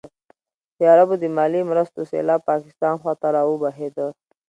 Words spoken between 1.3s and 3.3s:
مالي مرستو سېلاب پاکستان خوا ته